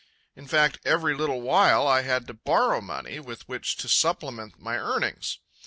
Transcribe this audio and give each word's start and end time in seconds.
In 0.35 0.47
fact, 0.47 0.79
every 0.83 1.13
little 1.15 1.41
while 1.41 1.87
I 1.87 2.01
had 2.01 2.25
to 2.25 2.33
borrow 2.33 2.81
money 2.81 3.19
with 3.19 3.47
which 3.47 3.77
to 3.77 3.87
supplement 3.87 4.59
my 4.59 4.75
earnings. 4.75 5.37